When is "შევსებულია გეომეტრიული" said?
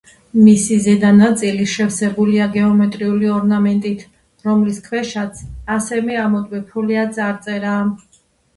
1.73-3.29